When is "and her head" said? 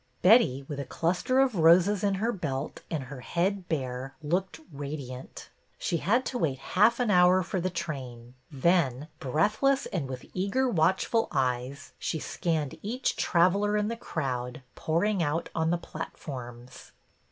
2.89-3.69